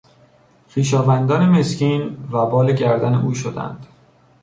خویشاوندان 0.69 1.49
مسکین 1.49 2.17
وبال 2.31 2.71
گردن 2.73 3.15
او 3.15 3.33
شدند. 3.33 3.85